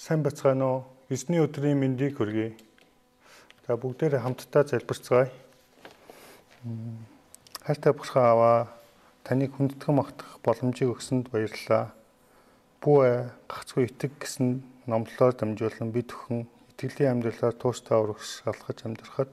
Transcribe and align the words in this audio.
Сайн 0.00 0.22
бацгаана 0.24 0.64
уу? 0.64 0.84
Эзний 1.12 1.42
өдрийн 1.44 1.76
мэндийг 1.76 2.16
хүргэе. 2.16 2.56
За 3.66 3.76
бүгдээрээ 3.76 4.24
хамтдаа 4.24 4.64
залбирцгаая. 4.64 5.28
Хайртай 7.60 7.92
бурхан 7.92 8.24
аваа 8.24 8.58
таныг 9.28 9.52
хүндэтгэн 9.52 10.00
магтах 10.00 10.40
боломжийг 10.40 10.96
өгсөнд 10.96 11.28
баярлалаа. 11.28 11.92
Бүү 12.80 13.28
гацгүй 13.44 13.92
итэг 13.92 14.16
гэсэн 14.24 14.64
номлолоор 14.88 15.36
дамжуулан 15.36 15.92
бид 15.92 16.16
өхөн 16.16 16.48
итгэлийн 16.72 17.20
амьдралаар 17.20 17.52
тууштай 17.60 18.00
урагш 18.00 18.40
шалгаж 18.40 18.88
амьдрахад 18.88 19.28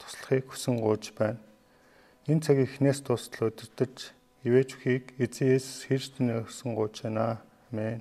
туслахыг 0.00 0.48
хүсэн 0.56 0.80
гуйж 0.80 1.12
байна. 1.12 1.36
Энэ 2.32 2.40
цаг 2.40 2.64
ихнээс 2.64 3.04
тусдал 3.04 3.52
өдөртөж 3.52 4.16
ивэж 4.48 4.68
өхийг 4.72 5.12
Христ 5.20 6.16
нэрээр 6.16 6.48
хүсэн 6.48 6.72
гуйж 6.72 7.04
байна. 7.04 7.44
Амен. 7.68 8.00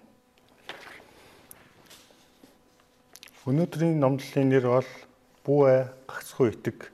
Өнөөдрийн 3.42 3.98
номлолын 3.98 4.52
нэр 4.54 4.66
бол 4.70 4.90
Бүү 5.42 5.70
гагцхүү 6.06 6.48
итэг. 6.54 6.94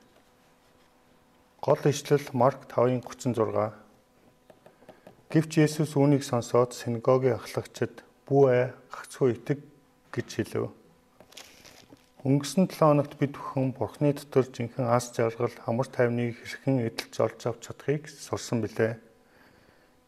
Гол 1.60 1.82
ишлэл 1.90 2.24
Марк 2.32 2.64
5:36. 2.72 3.76
Гэвч 5.28 5.52
Есүс 5.60 5.92
үүнийг 5.92 6.24
сонсоод 6.24 6.72
синагогийн 6.72 7.36
ахлагчид 7.36 8.00
Бүү 8.24 8.72
гагцхүү 8.88 9.28
итэг 9.36 9.60
гэж 10.08 10.28
хэлв. 10.40 10.72
Өнгөрсөн 12.24 12.64
7 12.72 12.80
хоногт 12.80 13.20
бид 13.20 13.36
бүхэн 13.36 13.76
Бурхны 13.76 14.16
дотор 14.16 14.48
жинхэнэ 14.48 14.88
ас 14.88 15.12
жаргал 15.12 15.52
амар 15.68 15.92
тайвныг 15.92 16.32
хэрхэн 16.32 16.80
эдэлж 16.88 17.14
олж 17.28 17.40
авч 17.44 17.60
чадахыг 17.68 18.08
сурсан 18.08 18.64
билээ. 18.64 18.96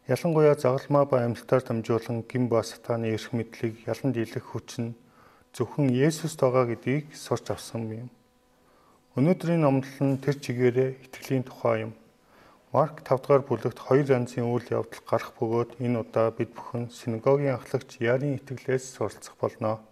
Ялангуяа 0.08 0.56
загалмаа 0.56 1.04
ба 1.04 1.20
амьлтаар 1.20 1.68
дамжуулан 1.68 2.24
гин 2.24 2.48
ба 2.48 2.64
сатааны 2.64 3.12
эрх 3.12 3.28
мэдлийг 3.36 3.84
ялан 3.84 4.16
дийлэх 4.16 4.56
хүч 4.56 4.80
нь 4.80 4.96
зөвхөн 5.54 5.90
Есүст 5.90 6.38
байгаа 6.40 6.64
гэдгийг 6.70 7.16
сурч 7.16 7.50
авсан 7.50 7.90
юм. 7.90 8.08
Өнөөдрийн 9.18 9.66
номлол 9.66 9.98
нь 10.06 10.22
тэр 10.22 10.38
чигээрээ 10.38 10.90
итгэлийн 11.10 11.42
тухай 11.42 11.90
юм. 11.90 11.92
Марк 12.70 13.02
5 13.02 13.26
дугаар 13.26 13.42
бүлэгт 13.42 13.78
хоёр 13.82 14.06
янзын 14.06 14.46
үйл 14.46 14.62
явдал 14.70 15.02
гарах 15.02 15.34
бөгөөд 15.34 15.82
энэ 15.82 16.06
удаа 16.06 16.30
бид 16.30 16.54
бүхэн 16.54 16.94
синагогийн 16.94 17.58
ахлагч 17.58 17.98
Ярийн 17.98 18.38
итгэлээс 18.38 18.94
суралцах 18.94 19.34
болно. 19.42 19.82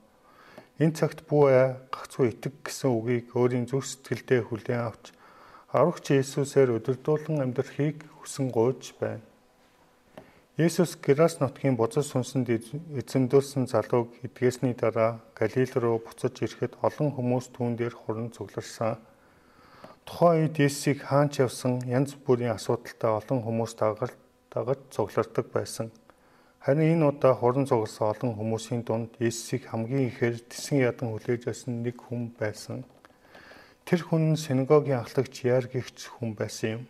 Энэ 0.78 0.95
цагт 0.95 1.27
бүү 1.27 1.91
гагцгүй 1.91 2.31
итэг 2.31 2.55
гэсэн 2.62 2.95
үгийг 2.95 3.34
өөрийн 3.34 3.67
зүрх 3.67 3.83
сэтгэлдээ 3.91 4.41
хүлээн 4.47 4.87
авч 4.87 5.11
аврагч 5.75 6.06
Есүсээр 6.15 6.78
өдөрдуулан 6.78 7.43
амьдрахыг 7.43 8.06
хүсэн 8.22 8.55
гуйж 8.55 8.95
байна. 9.03 9.27
Есүс 10.59 10.98
Герас 10.98 11.39
нутгийн 11.39 11.77
бузар 11.78 12.03
сүнсэнд 12.03 12.51
эзэмдүүлсэн 12.98 13.70
залууг 13.70 14.11
эдгээсний 14.27 14.75
дараа 14.75 15.23
Галил 15.39 15.70
руу 15.78 16.03
буцаж 16.03 16.34
ирэхэд 16.42 16.83
олон 16.83 17.15
хүмүүс 17.15 17.55
түүн 17.55 17.78
дээр 17.78 17.95
хуран 17.95 18.34
цугларсан. 18.34 18.98
Тухайн 20.03 20.50
үед 20.50 20.59
Есүсийг 20.59 21.06
хаанч 21.06 21.39
явсан 21.47 21.78
янз 21.87 22.19
бүрийн 22.19 22.59
асуудалтай 22.59 23.06
олон 23.06 23.39
хүмүүс 23.47 23.73
дагаж 23.78 24.12
дагаж 24.50 24.83
цуглардаг 24.91 25.47
байсан. 25.55 25.95
Харин 26.59 26.91
энэ 26.91 27.06
удаа 27.06 27.39
хуран 27.39 27.70
цугласан 27.70 28.11
олон 28.11 28.34
хүмүүсийн 28.34 28.83
дунд 28.83 29.15
Есүсийг 29.22 29.70
хамгийн 29.70 30.11
ихээр 30.11 30.43
тэсэн 30.43 30.83
ядан 30.83 31.15
хүлээж 31.15 31.47
байсан 31.47 31.87
нэг 31.87 32.03
хүн 32.03 32.34
байсан. 32.34 32.83
Тэр 33.87 34.03
хүн 34.03 34.34
синагогийн 34.34 35.06
ахлагч 35.06 35.47
Яар 35.47 35.70
гихч 35.70 36.11
хүн 36.19 36.34
байсан 36.34 36.83
юм. 36.83 36.84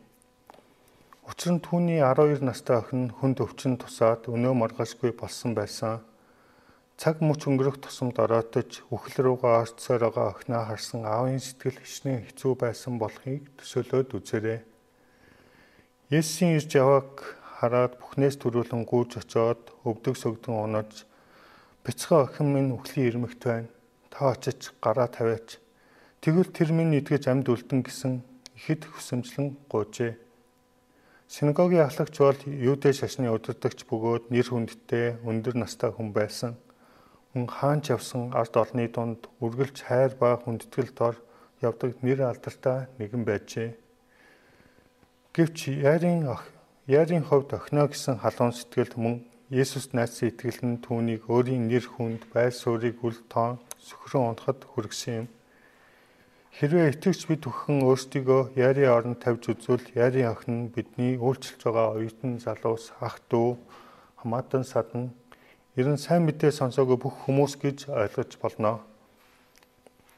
Учир 1.29 1.53
нь 1.53 1.61
түүний 1.61 2.01
12 2.01 2.41
настай 2.41 2.81
охин 2.81 3.13
хүнд 3.13 3.43
өвчин 3.45 3.77
тусаад 3.77 4.25
өнөө 4.33 4.55
маргаашгүй 4.65 5.13
болсон 5.13 5.53
байсан. 5.53 6.01
Цаг 6.97 7.21
мөч 7.21 7.45
өнгөрөх 7.45 7.77
тусамд 7.85 8.17
оройтож 8.17 8.81
үхэл 8.89 9.37
рүүгээ 9.37 9.55
орцсоор 9.61 10.09
байгаа 10.09 10.33
охиноо 10.33 10.65
харсан 10.65 11.05
аавын 11.05 11.37
сэтгэл 11.37 11.85
хичнээн 11.85 12.25
хэцүү 12.33 12.53
байсан 12.57 12.97
болохыг 12.97 13.45
төсөөлөөд 13.61 14.09
үзээрэй. 14.17 14.61
Есүсийн 16.17 16.57
ирж 16.57 16.71
явааг 16.81 17.13
хараад 17.61 18.01
бүхнээс 18.01 18.41
төрүүлэн 18.41 18.89
гүйж 18.89 19.21
очоод 19.21 19.63
өвдөг 19.85 20.17
сөгдөн 20.17 20.57
унаж 20.65 21.05
бяцхан 21.85 22.25
охин 22.25 22.49
минь 22.57 22.73
үхлийн 22.73 23.09
ирмэгт 23.13 23.45
байна. 23.45 23.69
Та 24.09 24.33
очиж 24.33 24.73
гараа 24.81 25.13
тавиач. 25.13 25.61
Тэгвэл 26.25 26.57
тэр 26.57 26.73
минь 26.73 26.97
идгэж 26.97 27.29
амьд 27.29 27.53
үлдэн 27.53 27.85
гэсэн 27.85 28.25
ихэд 28.57 28.89
хүсэмжлэн 28.89 29.61
гуйжээ. 29.69 30.28
Синагогийн 31.29 31.85
ахлагч 31.85 32.17
бол 32.25 32.41
Юудэ 32.71 32.97
шашны 32.97 33.29
удирдагч 33.29 33.85
бөгөөд 33.85 34.33
нэр 34.33 34.49
хүндтэй 34.49 35.21
өндөр 35.29 35.61
настай 35.61 35.93
хүн 35.93 36.09
байсан. 36.17 36.57
Хүн 37.37 37.45
хаанч 37.45 37.93
явсан 37.93 38.33
ард 38.33 38.57
олны 38.57 38.89
дунд 38.89 39.29
үргэлж 39.45 39.85
хайр 39.85 40.17
ба 40.17 40.41
хүндэтгэл 40.41 40.93
дор 40.97 41.17
явдаг 41.61 42.01
нэр 42.01 42.33
алдартай 42.33 42.89
нэгэн 42.97 43.29
байжээ. 43.29 43.77
Гэвч 45.37 45.59
Ярийн 45.93 46.33
ах 46.33 46.49
Ярийн 46.89 47.29
хувьд 47.29 47.53
охиноо 47.53 47.93
гэсэн 47.93 48.25
халуун 48.25 48.57
сэтгэлд 48.57 48.97
мөн 48.97 49.21
Есүст 49.53 49.93
найцсан 49.93 50.33
итгэл 50.33 50.65
нь 50.65 50.81
түүнийг 50.81 51.29
өөрийн 51.29 51.69
нэр 51.69 51.85
хүнд 51.93 52.25
байр 52.33 52.57
суурийг 52.57 53.05
үл 53.05 53.21
тоон 53.29 53.61
сөхрөн 53.77 54.33
унахад 54.33 54.65
хүргэсэн 54.65 55.15
юм. 55.21 55.29
Хэрвээ 56.59 56.91
итгэвч 56.91 57.31
бид 57.31 57.47
бүхэн 57.47 57.87
өөрсдийгөө 57.87 58.59
яарийн 58.59 58.91
оронд 58.91 59.23
тавьж 59.23 59.47
үзвэл 59.47 59.95
яарийн 59.95 60.35
охин 60.35 60.55
нь 60.67 60.71
бидний 60.75 61.15
үйлчлж 61.15 61.63
байгаа 61.63 61.95
оюутан 61.95 62.43
залуус 62.43 62.91
ах 62.99 63.23
дүү 63.31 63.55
хамаатан 64.19 64.67
садан 64.67 65.15
ерэн 65.79 65.95
сайн 66.03 66.27
мэдээ 66.27 66.51
сонсоогүй 66.51 66.99
бүх 66.99 67.15
хүмүүс 67.31 67.63
гэж 67.63 67.95
ойлгож 67.95 68.43
болно. 68.43 68.83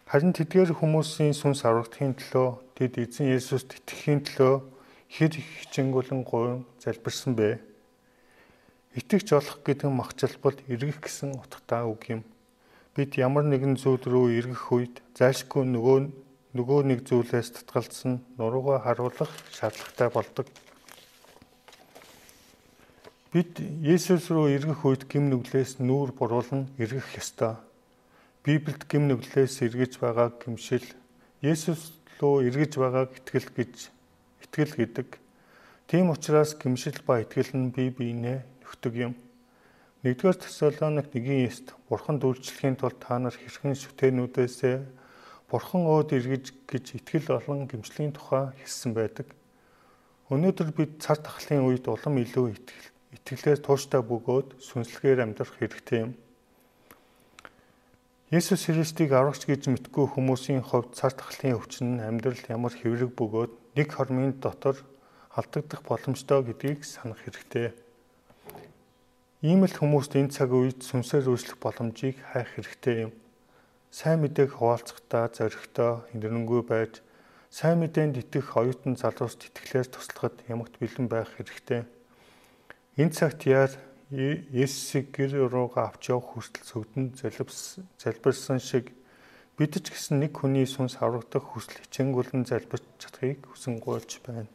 Харин 0.08 0.32
тэдгээр 0.32 0.80
хүмүүсийн 0.80 1.36
сүнс 1.36 1.60
аврагдахын 1.68 2.16
төлөө 2.16 2.48
тэд 2.72 2.96
эзэн 3.04 3.36
Есүст 3.36 3.76
итгэхийн 3.76 4.24
төлөө 4.24 4.64
хэр 5.12 5.32
их 5.36 5.48
хичээнгүлэн 5.68 6.24
гуйн 6.24 6.64
залбирсан 6.80 7.36
бэ? 7.36 7.60
Итгэж 8.96 9.36
олох 9.36 9.60
гэдэг 9.60 9.92
нь 9.92 9.98
махчилбал 10.00 10.56
эргэх 10.72 11.04
гэсэн 11.04 11.36
утгатай 11.36 11.84
үг 11.84 12.02
юм. 12.08 12.24
Бид 12.96 13.20
ямар 13.20 13.44
нэгэн 13.44 13.76
зүйл 13.76 14.00
рүү 14.00 14.40
эргэх 14.40 14.72
үед 14.72 15.04
зайлшгүй 15.12 15.68
нөгөө 15.68 16.19
нөгөө 16.56 16.80
нэг 16.90 17.06
зүйлээс 17.06 17.62
татгалзсан 17.62 18.18
нуруугаа 18.34 18.82
харуулах 18.82 19.30
шаардлагатай 19.54 20.08
болдог. 20.10 20.46
Бид 23.30 23.62
Есүс 23.86 24.26
рүү 24.34 24.58
эргэх 24.58 24.82
үед 24.82 25.06
гим 25.06 25.30
нүглээс 25.30 25.78
нүүр 25.78 26.10
буруулна 26.18 26.66
эргэх 26.82 27.14
ёстой. 27.14 27.54
Библиэд 28.42 28.82
гим 28.90 29.06
нүглээс 29.06 29.62
эргэж 29.62 30.02
байгаа 30.02 30.34
гимшил 30.42 30.82
Есүс 31.38 31.94
рүү 32.18 32.50
эргэж 32.50 32.74
байгааг 32.82 33.14
итгэл 33.14 33.48
гэж 33.54 33.74
итгэл 34.42 34.74
гэдэг. 34.74 35.08
Тийм 35.86 36.10
учраас 36.10 36.58
гимшил 36.58 36.98
ба 37.06 37.22
итгэл 37.22 37.54
нь 37.54 37.70
бие 37.70 37.94
биенээ 37.94 38.42
нөхдөг 38.66 38.94
юм. 38.98 39.14
1-р 40.02 40.34
Тесалоник 40.34 41.14
1:9-т 41.14 41.78
Бурхан 41.86 42.18
дүүлчлэхийн 42.18 42.74
тулд 42.74 42.98
та 42.98 43.22
нар 43.22 43.36
хэрхэн 43.38 43.78
шүтэнүүдээс 43.78 44.56
Бурхан 45.50 45.82
өөд 45.82 46.14
эргэж 46.14 46.54
гэж 46.70 46.84
итгэл 47.02 47.42
олон 47.42 47.66
гимшлийн 47.66 48.14
тухай 48.14 48.54
хэлсэн 48.62 48.94
байдаг. 48.94 49.26
Өнөөдөр 50.30 50.70
бид 50.70 51.02
цар 51.02 51.18
тахлын 51.18 51.66
үед 51.66 51.90
улам 51.90 52.22
илүү 52.22 52.54
итгэл 52.54 52.86
итгэлээр 53.18 53.58
тууштай 53.58 53.98
бөгөөд 53.98 54.62
сүнслэгээр 54.62 55.26
амьдрах 55.26 55.50
хэрэгтэй 55.58 56.06
юм. 56.06 56.14
Есүс 58.30 58.70
Христийг 58.70 59.10
аврагч 59.10 59.50
гэж 59.50 59.66
мэдгүй 59.74 60.06
хүмүүсийн 60.14 60.62
хувьд 60.62 60.94
цар 60.94 61.10
тахлын 61.18 61.58
өвчин 61.58 61.98
нь 61.98 62.06
амьдрал 62.06 62.38
ямар 62.46 62.70
хэврэг 62.70 63.10
бөгөөд 63.18 63.74
нэг 63.74 63.88
хормын 63.90 64.38
дотор 64.38 64.78
алдагдах 65.34 65.82
боломжтой 65.82 66.46
гэдгийг 66.46 66.86
санах 66.86 67.26
хэрэгтэй. 67.26 67.74
Ийм 69.42 69.66
л 69.66 69.74
хүмүүст 69.74 70.14
энэ 70.14 70.30
цаг 70.30 70.54
үед 70.54 70.86
сүнсээр 70.86 71.26
үйлчлэх 71.26 71.58
боломжийг 71.58 72.22
хайх 72.22 72.54
хэрэгтэй 72.54 73.10
юм 73.10 73.12
сайн 73.90 74.22
мэдээг 74.22 74.54
хуваалцахдаа 74.54 75.26
зоригтой 75.34 76.06
хинэрэнгүй 76.14 76.62
байж 76.62 77.02
сайн 77.50 77.82
мэдээнд 77.82 78.22
итгэх 78.22 78.54
оюутан 78.54 78.94
залууст 78.94 79.50
итгэлээр 79.50 79.90
туслахад 79.90 80.38
ямагт 80.46 80.78
бэлэн 80.78 81.10
байх 81.10 81.34
хэрэгтэй. 81.34 81.82
Энэ 82.94 83.10
цагт 83.10 83.42
яар 83.50 83.74
Есүсийг 84.10 85.14
гэр 85.14 85.50
руугаа 85.50 85.90
авч 85.90 86.10
явах 86.10 86.34
хүсэл 86.34 86.66
сөгдөн 86.66 87.14
залбирсан 87.18 88.58
шиг 88.58 88.90
бид 89.54 89.78
ч 89.78 89.86
гэсэн 89.86 90.18
нэг 90.18 90.34
хүний 90.34 90.66
сүнс 90.66 90.98
аврагдах 90.98 91.46
хүсэл 91.46 91.78
хичээнгүлэн 91.78 92.42
залбирч 92.42 92.82
чадахыг 92.98 93.46
хүсэн 93.46 93.78
гуйлж 93.78 94.18
байна. 94.26 94.50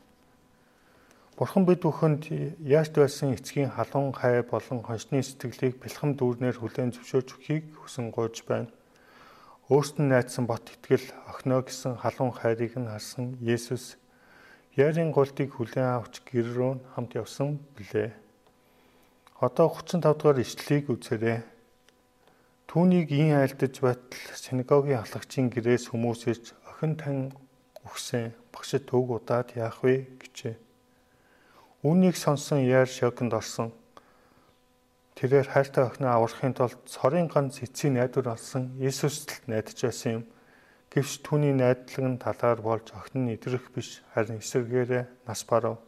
Бурхан 1.39 1.63
бид 1.63 1.83
бүхэнд 1.83 2.31
яарт 2.67 2.95
байсан 2.99 3.31
эцгийн 3.31 3.71
халуун 3.71 4.11
хай 4.11 4.43
болон 4.43 4.83
хоншны 4.83 5.23
сэтгэлийг 5.23 5.79
бэлхэм 5.79 6.19
дүүрнээр 6.19 6.59
хүлээн 6.59 6.91
зөвшөөрч 6.91 7.29
өгөхийг 7.31 7.65
хүсэн 7.79 8.11
гуйж 8.11 8.43
байна. 8.43 8.71
Өөрт 9.65 9.97
нь 9.97 10.13
найдсан 10.13 10.45
бот 10.45 10.69
итгэл 10.69 11.09
охиноо 11.25 11.65
гэсэн 11.65 11.97
халуун 11.97 12.37
хайрыг 12.37 12.77
нь 12.77 12.85
харсан 12.85 13.33
Есүс 13.41 13.97
Ярийн 14.77 15.09
голдыг 15.09 15.57
хүлээн 15.57 16.05
авч 16.05 16.21
гэр 16.21 16.53
рүү 16.53 16.71
хамт 16.93 17.17
явсан 17.17 17.57
билээ. 17.73 18.13
Одоо 19.41 19.73
35 19.73 20.05
дугаар 20.05 20.37
ишлэлийг 20.37 20.85
үзээрэй. 20.93 21.41
Түүнийг 22.69 23.09
ин 23.09 23.41
айлдаж 23.41 23.73
байтал 23.81 24.37
синагогийн 24.37 25.01
халагчийн 25.01 25.49
гэрээс 25.49 25.89
хүмүүс 25.89 26.21
ирж 26.29 26.45
охин 26.69 26.93
тань 26.99 27.33
өгсөн 27.89 28.37
багшд 28.53 28.85
төг 28.85 29.17
удаад 29.17 29.55
яах 29.57 29.81
вэ 29.81 30.05
гэжээ. 30.21 30.61
Үүнийг 31.81 32.21
сонсон 32.21 32.61
яар 32.67 32.85
шоконд 32.85 33.33
орсон. 33.33 33.73
Тэрээр 35.15 35.47
хайртай 35.47 35.87
охиноо 35.87 36.11
аврахын 36.11 36.51
тулд 36.51 36.75
цорын 36.91 37.31
ганц 37.31 37.63
эцсийн 37.63 37.95
найдвар 37.95 38.35
алсан 38.35 38.75
Иесуст 38.83 39.47
найдаж 39.47 39.79
байсан 39.79 40.11
юм. 40.11 40.23
Гэвч 40.91 41.23
түүний 41.23 41.55
найдлаг 41.55 42.03
нь 42.03 42.19
талаар 42.19 42.59
болж 42.59 42.91
охин 42.91 43.23
нь 43.23 43.33
идрэх 43.39 43.71
биш 43.71 44.03
харин 44.11 44.43
эсэргээрээ 44.43 45.03
нас 45.23 45.47
барав. 45.47 45.79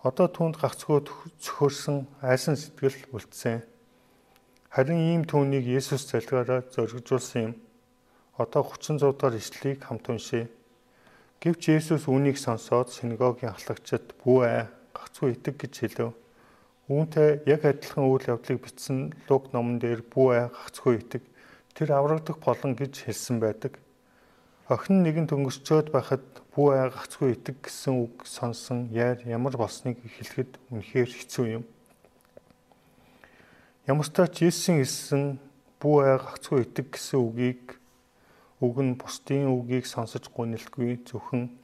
Одоо 0.00 0.32
түүнд 0.32 0.56
гагцгөө 0.56 0.98
цөхөрсөн 1.44 2.08
айсан 2.24 2.56
сэтгэл 2.56 3.12
үлдсэн. 3.12 3.60
Харин 4.72 4.96
ийм 4.96 5.22
түүнийг 5.28 5.68
Есүс 5.68 6.08
залгаараа 6.08 6.64
зоригжуулсан 6.72 7.52
юм. 7.52 7.54
Одоо 8.40 8.64
36 8.64 8.96
дугаар 9.12 9.36
ишлэлийг 9.36 9.84
хамт 9.84 10.08
уншъя. 10.08 10.48
Гэвч 11.44 11.62
Есүс 11.76 12.08
үүнийг 12.08 12.40
сонсоод 12.40 12.88
синагогийн 12.96 13.52
ахлагчид 13.52 14.16
бүү 14.24 14.40
аа 14.48 14.72
гагцгүй 14.96 15.36
итэг 15.36 15.60
гэж 15.60 15.74
хэлв. 15.84 16.16
Үүнтэй 16.90 17.46
яг 17.46 17.62
адилхан 17.62 18.02
үйл 18.02 18.26
явдлыг 18.34 18.66
бичсэн 18.66 19.14
Лук 19.30 19.54
номон 19.54 19.78
дээр 19.78 20.02
бүү 20.10 20.28
аа 20.34 20.48
гагцгүй 20.50 20.98
итэг 20.98 21.22
тэр 21.70 21.94
аврагдах 21.94 22.42
болон 22.42 22.74
гэж 22.74 23.06
хэлсэн 23.06 23.38
байдаг. 23.38 23.78
Охин 24.66 25.06
нэгэн 25.06 25.30
дөнгөсчөөд 25.30 25.94
байхад 25.94 26.26
бүү 26.50 26.66
ай 26.74 26.90
гацгүй 26.90 27.38
итэг 27.38 27.62
гэсэн 27.62 27.94
үг 27.94 28.26
сонсон 28.26 28.90
яар 28.90 29.22
ямар 29.22 29.54
болсныг 29.54 30.02
хэлэхэд 30.02 30.58
үнэхээр 30.74 31.10
хэцүү 31.14 31.46
юм. 31.62 31.64
Ямар 33.86 34.10
ч 34.10 34.50
Есүсийн 34.50 34.82
хэлсэн 34.82 35.38
бүү 35.78 35.96
ай 36.10 36.18
гацгүй 36.18 36.66
итэг 36.66 36.90
гэсэн 36.90 37.22
үгийг 37.22 37.78
үг 38.58 38.76
нь 38.82 38.98
бусдын 38.98 39.46
үгийг 39.46 39.86
сонсож 39.86 40.26
гүнэлгүй 40.26 41.06
зөвхөн 41.06 41.54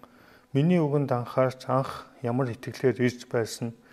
миний 0.54 0.78
үгэнд 0.78 1.10
анхаарч 1.10 1.66
анх 1.66 2.06
ямар 2.22 2.54
итгэлээр 2.54 3.02
ирж 3.02 3.26
байсан 3.26 3.74
тэр 3.74 3.85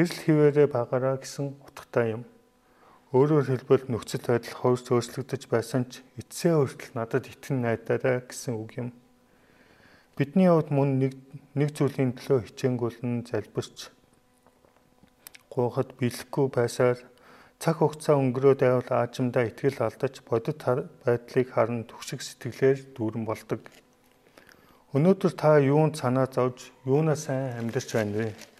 л 0.00 0.08
хിവэрэ 0.24 0.72
багаараа 0.72 1.20
гэсэн 1.20 1.52
утгатай 1.68 2.16
юм. 2.16 2.24
Өөрөөр 3.12 3.44
хэлбэл 3.44 3.92
нөхцөл 3.92 4.24
байдал 4.24 4.56
хойш 4.56 4.88
өөрчлөгдөж 4.88 5.42
байсан 5.52 5.84
ч 5.92 6.00
эцсээ 6.16 6.56
хүртэл 6.56 6.96
надад 6.96 7.28
итгэн 7.28 7.60
найдаарай 7.60 8.24
гэсэн 8.24 8.56
үг 8.56 8.72
юм. 8.80 8.88
Бидний 10.16 10.48
хувьд 10.48 10.72
мөн 10.72 10.96
нэг 10.96 11.12
нэг 11.52 11.76
зүйлийн 11.76 12.16
төлөө 12.16 12.40
хичээнгүйлэн 12.48 13.28
залбирч 13.28 13.92
гуйхад 15.52 15.92
биелэхгүй 16.00 16.46
байсаар 16.48 16.96
цаг 17.60 17.84
хугацаа 17.84 18.16
өнгөрөөд 18.16 18.60
байвал 18.64 18.90
аажимдаа 18.96 19.44
итгэл 19.44 19.76
алдаж 19.84 20.24
бодит 20.24 20.64
байдлыг 21.04 21.48
харан 21.52 21.84
түгшиг 21.84 22.24
сэтгэлээр 22.24 22.96
дүүрэн 22.96 23.28
болдог. 23.28 23.60
Өнөөдөр 24.96 25.32
та 25.36 25.60
юунд 25.60 26.00
санаа 26.00 26.32
зовж 26.32 26.72
юунаа 26.88 27.16
сайн 27.16 27.60
амьдарч 27.60 27.92
байна 27.92 28.16
вэ? 28.16 28.51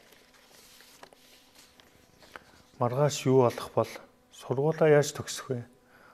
Маргааш 2.82 3.31
юу 3.31 3.46
болох 3.46 3.70
бол 3.79 3.93
Сургуулаа 4.34 4.90
яаж 4.90 5.14
төгсөх 5.14 5.55
вэ? 5.55 5.62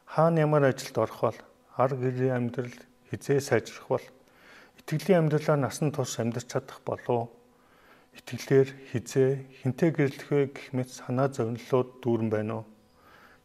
Хаана 0.05 0.44
ямар 0.44 0.69
ажилд 0.69 1.00
орох 1.00 1.20
бол? 1.25 1.38
Ар 1.81 1.97
гэрийн 1.97 2.53
амьдрал 2.53 2.76
хизээ 3.09 3.41
сайжрах 3.41 3.88
бол? 3.88 4.05
Итгэлийн 4.76 5.25
амьдралаа 5.25 5.56
насан 5.56 5.97
турш 5.97 6.20
амьдарч 6.20 6.53
чадах 6.53 6.85
болов? 6.85 7.32
Итгэлээр 8.20 8.69
хизээ 8.93 9.65
хинтээ 9.65 9.91
гэрлэх 9.97 10.29
вэ 10.29 10.41
гэх 10.53 10.76
мэт 10.76 10.93
санаа 10.93 11.32
зовнилууд 11.32 12.05
дүүрэн 12.05 12.29
байна 12.29 12.61
уу? 12.61 12.65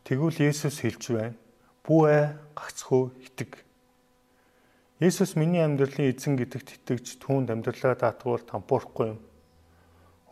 Тэгвэл 0.03 0.43
Есүс 0.43 0.83
хэлж 0.83 1.03
байна. 1.15 1.39
Бүү 1.87 2.03
ээ 2.11 2.27
гагцхүү 2.59 3.03
итэг. 3.23 3.63
Есүс 4.99 5.39
миний 5.39 5.63
амьдралын 5.63 6.11
эзэн 6.11 6.35
гэдэгт 6.35 6.75
итгэж 6.75 7.23
түүнд 7.23 7.55
амьдралаа 7.55 7.95
даатгуул 7.95 8.43
тампуурахгүй 8.43 9.15
юм. 9.15 9.19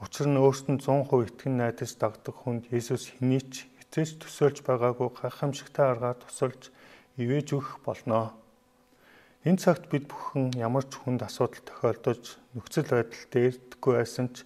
Учир 0.01 0.25
нь 0.25 0.42
өөртөө 0.42 0.81
100% 0.81 1.30
итгэн 1.30 1.56
найдаж 1.62 1.94
дагдаг 2.01 2.33
хүнд 2.33 2.74
Есүс 2.74 3.13
хэний 3.13 3.45
ч 3.45 3.69
эцээс 3.86 4.18
төсөөлж 4.18 4.65
байгаагүй 4.65 5.13
гайхамшигтай 5.13 5.94
аргаар 5.94 6.18
тусалж 6.18 6.74
ивэж 7.21 7.48
өгөх 7.53 7.86
болно. 7.86 8.33
Энэ 9.45 9.62
цагт 9.62 9.94
бид 9.94 10.09
бүхэн 10.09 10.57
ямар 10.57 10.89
ч 10.89 10.98
хүнд 10.98 11.21
асуудал 11.21 11.62
тохиолдож 11.69 12.42
нөхцөл 12.57 12.89
байдал 12.89 13.25
дээрдэхгүй 13.30 13.94
байсан 14.01 14.33
ч 14.33 14.42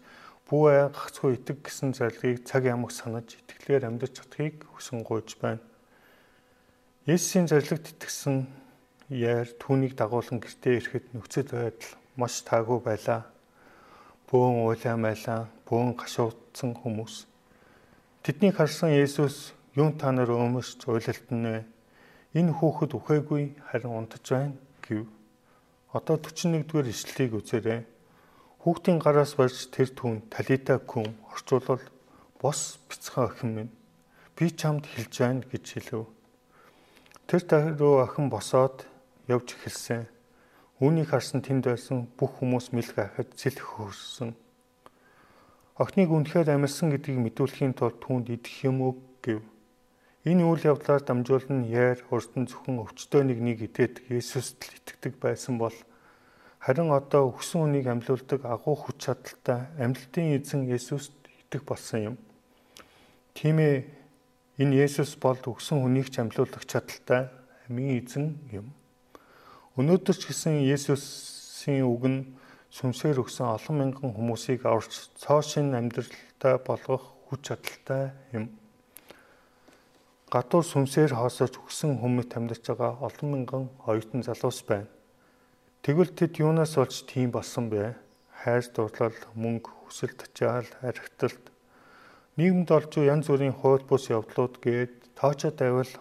бүү 0.52 0.92
гагцгүй 0.92 1.40
итэг 1.40 1.64
гэсэн 1.64 1.96
зарилыг 1.96 2.44
цаг 2.44 2.68
ямаг 2.68 2.92
санаж 2.92 3.40
итгэлээр 3.40 3.88
амьдарч 3.88 4.20
чадахыг 4.20 4.68
хүсэн 4.76 5.08
гуйж 5.08 5.40
байна. 5.40 5.64
Есүсийн 7.08 7.48
зарилэгт 7.48 7.96
итгэсэн 7.96 8.44
яар 9.08 9.48
түүнийг 9.56 9.96
дагуулan 9.96 10.44
гэртээ 10.44 10.84
ирэхэд 10.84 11.06
нөхцөл 11.16 11.48
байдал 11.48 11.96
маш 12.20 12.44
таагүй 12.44 12.80
байлаа. 12.84 13.35
Бөөн 14.30 14.66
уйлаа 14.66 14.98
майлаа, 14.98 15.48
бөөн 15.70 15.94
гашуудсан 16.00 16.74
хүмүүс 16.74 17.26
Тэднийг 18.26 18.58
харсан 18.58 18.90
Есүс 18.90 19.54
юун 19.78 19.94
та 20.02 20.10
нар 20.10 20.34
өмөрч 20.34 20.90
уйлалтан 20.90 21.46
вэ? 21.46 21.62
Энэ 22.34 22.58
хүүхэд 22.58 22.98
үхээгүй 22.98 23.54
харин 23.70 23.94
унтаж 23.94 24.26
байна 24.34 24.58
гэв. 24.82 25.06
Одоо 25.94 26.18
41-р 26.18 26.90
ишлэлийг 26.90 27.38
үзээрэй. 27.38 27.86
Хүүхдийн 28.66 28.98
гараас 28.98 29.38
барьж 29.38 29.70
тэр 29.70 29.94
түн 29.94 30.26
талита 30.34 30.82
күм 30.82 31.06
орчуулвал 31.30 31.86
бос 32.42 32.82
бяцхан 32.90 33.30
охин 33.30 33.50
минь 33.54 33.74
би 34.34 34.50
чамд 34.50 34.90
хэлж 34.90 35.14
байна 35.22 35.46
гэж 35.46 35.66
хэлв. 35.86 36.10
Тэр 37.30 37.46
рүү 37.78 38.10
охин 38.10 38.34
босоод 38.34 38.90
явж 39.30 39.54
эхэлсэн. 39.54 40.10
Үүнийг 40.84 41.08
харсан 41.08 41.40
тэнд 41.40 41.72
байсан 41.72 42.04
бүх 42.20 42.44
хүмүүс 42.44 42.76
мэлг 42.76 43.00
ахад 43.00 43.32
сэлэх 43.40 43.80
хөрсөн. 43.80 44.36
Охиныг 45.80 46.12
үнэхээр 46.12 46.52
амьсан 46.52 46.92
гэдгийг 46.92 47.20
мэдүүлэхийн 47.24 47.72
тулд 47.80 48.04
түүнд 48.04 48.28
идэх 48.36 48.68
юм 48.68 48.84
уу 48.84 49.00
гэв. 49.24 49.40
Энэ 50.28 50.44
үйл 50.44 50.76
явдлаар 50.76 51.00
дамжуулан 51.00 51.64
яар 51.72 52.04
хурдан 52.04 52.52
зөвхөн 52.52 52.84
өвчтөө 52.84 53.22
нэг 53.24 53.40
нэг 53.40 53.58
идээд 53.72 54.04
Есүст 54.12 54.60
л 54.68 54.76
итгэдэг 54.76 55.16
байсан 55.16 55.56
бол 55.56 55.76
харин 56.60 56.92
одоо 56.92 57.32
өгсөн 57.32 57.72
үнийг 57.72 57.88
амьлуулдаг 57.88 58.44
агуу 58.44 58.76
хүч 58.76 59.06
чадалтай 59.06 59.72
амьлтын 59.80 60.36
эзэн 60.36 60.68
Есүст 60.68 61.16
итгэх 61.30 61.64
болсон 61.64 62.00
юм. 62.04 62.16
Тийм 63.32 63.64
ээ 63.64 63.88
энэ 64.60 64.76
Есүс 64.84 65.16
бол 65.22 65.40
өгсөн 65.40 65.80
хүнийг 65.80 66.12
ч 66.12 66.20
амьлуулах 66.20 66.68
чадалтай 66.68 67.32
амийн 67.70 68.04
эзэн 68.04 68.36
юм. 68.52 68.76
Өнөөдөр 69.76 70.16
ч 70.16 70.32
гэсэн 70.32 70.64
Есүсийн 70.64 71.84
үг 71.84 72.04
нь 72.08 72.20
сүнсээр 72.72 73.20
өгсөн 73.20 73.60
олон 73.60 73.76
мянган 73.76 74.16
хүмүүсийг 74.16 74.64
аварч 74.64 75.12
цоо 75.20 75.44
шин 75.44 75.76
амьдралтай 75.76 76.56
болгох 76.64 77.04
хүч 77.28 77.52
чадалтай 77.52 78.16
юм. 78.32 78.56
Гадуур 80.32 80.64
сүнсээр 80.64 81.20
хоосож 81.20 81.60
өгсөн 81.60 82.00
хүмүүст 82.00 82.32
амьдарч 82.40 82.64
байгаа 82.72 83.04
олон 83.04 83.28
мянган 83.28 83.64
оюутан 83.84 84.24
залуус 84.24 84.64
байна. 84.64 84.88
Тэгвэл 85.84 86.16
тэд 86.16 86.40
юунаас 86.40 86.80
болж 86.80 86.96
тийм 87.04 87.36
болсон 87.36 87.68
бэ? 87.68 88.00
Хайр 88.32 88.64
дурлал, 88.72 89.20
мөнгө, 89.36 89.92
хүсэл 89.92 90.16
тачаал, 90.16 90.72
харигталт, 90.80 91.52
нийгэмд 92.40 92.72
олж 92.72 92.96
янз 93.04 93.28
бүрийн 93.28 93.52
хууль 93.52 93.84
бус 93.84 94.08
явдлууд 94.08 94.56
гээд 94.64 95.20
тоочод 95.20 95.60
байвал 95.60 95.92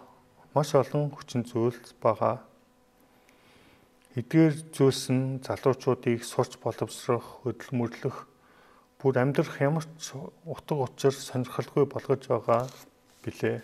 маш 0.55 0.71
олон 0.79 1.11
хүчин 1.11 1.43
зүйл 1.43 1.75
байгаа. 1.99 2.39
Эдгээр 4.15 4.71
зүйлс 4.71 5.11
нь 5.11 5.43
залуучуудыг 5.43 6.23
сурч 6.23 6.55
боловсрох, 6.63 7.43
хөдөлмөрлөх, 7.43 8.23
бүр 9.03 9.19
амьдрах 9.19 9.59
ямар 9.59 9.83
ч 9.99 10.15
утга 10.47 10.87
учир 10.87 11.11
сонирхолгүй 11.11 11.83
болгож 11.83 12.23
байгаа 12.31 12.63
билээ. 13.27 13.59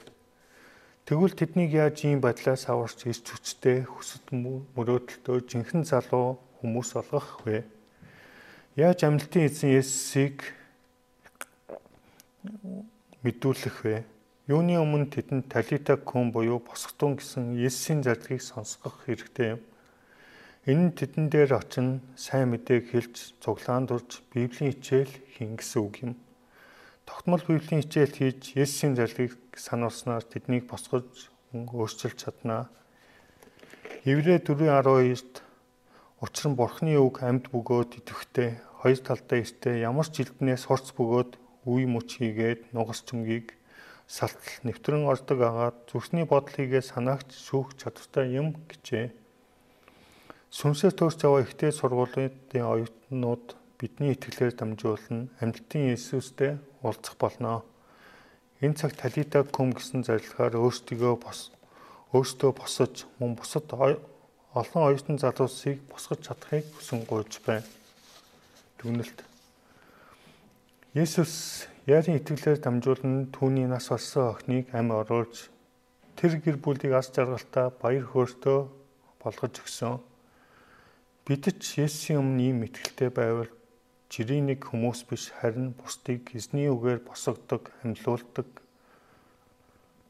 Тэгвэл 1.07 1.39
тэднийг 1.39 1.71
яаж 1.71 2.03
ийм 2.03 2.19
байдлаас 2.19 2.67
аварч 2.67 3.07
ирч 3.07 3.31
хүчтэй 3.31 3.87
хүсэт 3.87 4.35
мөрөөдөлтөө 4.75 5.39
жинхэнэ 5.47 5.87
залуу 5.87 6.35
хүмүүс 6.59 6.99
олгох 6.99 7.47
вэ? 7.47 7.63
Яаж 8.75 9.07
амьлтын 9.07 9.47
эзэн 9.47 9.79
Есүсийг 9.79 10.43
мэдүүлэх 13.23 13.87
вэ? 13.87 14.03
Юуны 14.51 14.75
өмнө 14.83 15.07
тэдэнд 15.15 15.47
талита 15.47 15.95
кум 15.95 16.35
буюу 16.35 16.59
босготун 16.59 17.15
гэсэн 17.15 17.55
Есүсийн 17.55 18.03
зардлыг 18.03 18.43
сонсгох 18.43 19.07
хэрэгтэй 19.07 19.55
юм. 19.55 19.61
Энэ 20.61 20.93
нь 20.93 20.93
тэдэн 20.93 21.33
дээр 21.33 21.57
очин 21.57 22.05
сайн 22.13 22.53
мэдээг 22.53 22.93
хэлж 22.93 23.33
цуглаан 23.41 23.89
дурж 23.89 24.21
Библийн 24.29 24.77
хичээл 24.77 25.09
хийн 25.33 25.57
гэсэн 25.57 25.81
үг 25.81 25.95
юм. 26.05 26.13
Тогтмол 27.01 27.41
Библийн 27.41 27.81
хичээл 27.81 28.13
хийж 28.13 28.53
Есүсийн 28.53 28.93
зарлыг 28.93 29.33
сануулснаар 29.57 30.21
тэднийг 30.21 30.69
босгож 30.69 31.33
өөрчилж 31.49 32.13
чаднаа. 32.13 32.69
Еврэ 34.05 34.37
4:12-т 34.45 35.41
учир 36.21 36.53
нь 36.53 36.57
Бурхны 36.61 36.93
үг 36.93 37.25
амьд 37.25 37.49
бөгөөд 37.49 37.97
идэвхтэй 37.97 38.61
хоёр 38.85 39.01
талдаа 39.01 39.41
эртээ 39.41 39.81
ямар 39.81 40.05
ч 40.13 40.21
жилднээс 40.21 40.69
хурц 40.69 40.93
бөгөөд 40.93 41.41
үе 41.65 41.89
мөч 41.89 42.21
хийгээд 42.21 42.69
нугас 42.69 43.01
чүмгийг 43.09 43.57
салтал 44.05 44.61
нэвтрэн 44.61 45.09
ордог 45.09 45.41
агаад 45.41 45.77
зүрхний 45.89 46.29
бодлыгээ 46.29 46.85
санаагч 46.85 47.33
шүүх 47.33 47.73
чадвартай 47.81 48.29
юм 48.37 48.53
гэжээ. 48.69 49.20
Сүнсээр 50.51 50.91
төрж 50.91 51.23
аваа 51.23 51.47
ихтэй 51.47 51.71
сургуулийн 51.71 52.35
оюутнууд 52.51 53.55
бидний 53.79 54.11
итгэлээр 54.11 54.51
дамжуулан 54.59 55.31
амьтдын 55.39 55.95
Иесустэй 55.95 56.59
уулзах 56.83 57.15
болно. 57.15 57.63
Энэ 58.59 58.75
цаг 58.75 58.99
талита 58.99 59.47
кум 59.47 59.71
гэсэн 59.71 60.03
зарилгаар 60.03 60.59
өөрсдөө 60.59 61.15
бос 61.23 61.55
өөрсдөө 62.11 62.51
босож 62.51 63.07
мөн 63.23 63.39
бусад 63.39 63.71
олон 63.71 64.83
оюутан 64.83 65.15
залуусыг 65.23 65.79
босгож 65.87 66.19
чадахыг 66.19 66.67
хүсэн 66.75 67.07
гуйж 67.07 67.39
байна. 67.47 67.63
Дүгнэлт. 68.83 69.23
Есүс 70.91 71.63
яарын 71.87 72.19
итгэлээр 72.19 72.59
дамжуулан 72.59 73.31
түүний 73.31 73.71
нас 73.71 73.87
болсон 73.87 74.35
охиныг 74.35 74.67
амь 74.75 74.91
оруулж 74.91 75.47
тэр 76.19 76.43
гэр 76.43 76.59
бүлийг 76.59 76.91
ас 76.91 77.07
жаргалтай 77.15 77.71
баяр 77.79 78.03
хөөртэй 78.11 78.67
болгож 79.23 79.55
өгсөн. 79.63 80.10
Бид 81.21 81.45
ч 81.61 81.77
Есүсийн 81.85 82.17
өмнө 82.17 82.41
ийм 82.49 82.59
итгэлтэй 82.65 83.13
байвал 83.13 83.53
жирийн 84.09 84.49
нэг 84.49 84.65
хүмүүс 84.65 85.05
биш 85.05 85.29
харин 85.37 85.77
бусдыг 85.77 86.33
эзний 86.33 86.65
үгээр 86.73 87.05
босгодог, 87.05 87.69
амьлуулдаг 87.85 88.49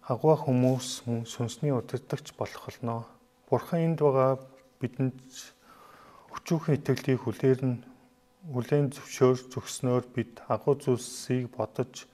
агуу 0.08 0.40
хүмүүс 0.40 1.04
мөн 1.12 1.28
сүнсний 1.28 1.76
удирдагч 1.76 2.32
болох 2.40 2.64
болно. 2.64 3.04
Бурхан 3.52 3.92
энд 3.92 4.00
байгаа 4.00 4.40
бидэнд 4.80 5.20
өчүүхэн 6.32 6.80
итгэлийг 6.80 7.20
хүлээр 7.28 7.60
нь 7.60 7.84
хүлээн 8.56 8.96
зөвшөөр 8.96 9.52
зөвснөөр 9.52 10.06
бид 10.16 10.40
агуу 10.48 10.80
зүйлсийг 10.80 11.52
бодож 11.52 12.08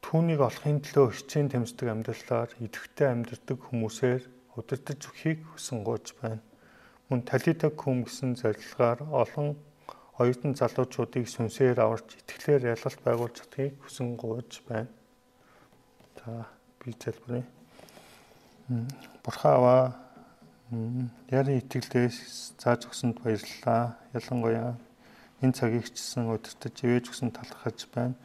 түүнийг 0.00 0.40
олохын 0.40 0.80
төлөө 0.80 1.12
хичээн 1.20 1.52
тэмцдэг 1.52 1.88
амьдралаар 1.92 2.50
идэвхтэй 2.64 3.12
амьдардаг 3.12 3.58
хүмүүсээр 3.60 4.22
удирдах 4.56 5.04
өгөхийг 5.04 5.40
хүсэн 5.52 5.84
гооч 5.84 6.16
байна. 6.16 6.40
Мөн 7.06 7.22
талита 7.22 7.70
күм 7.70 8.02
гэсэн 8.02 8.34
зарилгаар 8.34 9.06
олон 9.06 9.54
оюутан 10.18 10.58
залуучуудыг 10.58 11.30
сүнсээр 11.30 11.78
аварч 11.78 12.18
итгэлээр 12.18 12.74
ялгалт 12.74 13.00
байгуулж 13.06 13.34
чадахыг 13.38 13.78
хүсэн 13.84 14.16
гооч 14.18 14.62
байна. 14.66 14.90
За 16.18 16.46
би 16.82 16.96
залбирая. 16.98 17.46
Бурхан 19.22 19.54
аваа 19.54 20.06
Ярийн 21.30 21.62
итгэлээс 21.62 22.58
зааж 22.58 22.90
өгсөнд 22.90 23.22
баярлалаа. 23.22 23.94
Ялангуяа 24.10 24.74
энэ 25.38 25.54
цагийг 25.54 25.86
чсэн 25.94 26.26
удирдах 26.26 26.74
живэж 26.74 27.06
өгсөн 27.06 27.30
талархаж 27.30 27.86
байна. 27.94 28.18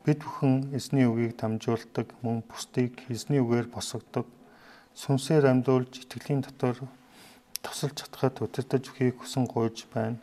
Бид 0.00 0.24
бүхэн 0.24 0.72
эзний 0.72 1.04
үгийг 1.04 1.36
дамжуулдаг, 1.36 2.08
мөн 2.24 2.40
бусдыг 2.48 2.96
эзний 3.12 3.44
үгээр 3.44 3.68
босгодог, 3.68 4.24
сүнсээр 4.96 5.52
амьдуулж 5.52 6.00
итгэлийн 6.00 6.40
дотор 6.40 6.80
тусалж 7.62 7.94
чадхад 7.98 8.42
удирдах 8.42 8.82
өгөхийг 8.82 9.16
хүсэн 9.22 9.46
гуйж 9.46 9.86
байна. 9.94 10.18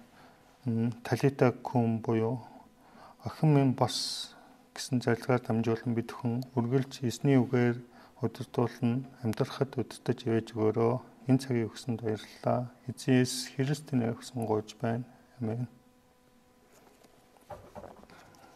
Талита 1.08 1.51
күм 1.51 2.03
буюу 2.03 2.43
охин 3.24 3.50
минь 3.55 3.74
бос 3.79 4.36
гэсэн 4.75 5.01
зарилгаар 5.03 5.41
дамжуулан 5.43 5.96
бид 5.96 6.12
бүхэн 6.12 6.43
үргэлж 6.55 7.03
эзний 7.08 7.39
үгээр 7.39 7.77
удирдуулна, 8.24 9.08
амьдрахад 9.24 9.79
удирдах 9.79 10.15
живэж 10.19 10.48
өгөөрөө 10.53 10.93
энэ 11.31 11.41
цагийг 11.41 11.72
өгсөнд 11.72 12.03
баярлалаа. 12.03 12.72
Эзэн 12.91 13.24
Христ 13.55 13.88
нэрээр 13.91 14.15
өгсөн 14.19 14.43
гуйж 14.43 14.75
байна. 14.81 15.08
Амен. 15.39 15.67